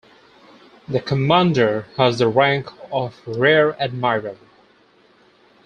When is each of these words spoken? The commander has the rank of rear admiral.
The 0.87 0.99
commander 0.99 1.85
has 1.95 2.17
the 2.17 2.27
rank 2.27 2.67
of 2.91 3.21
rear 3.27 3.75
admiral. 3.79 4.35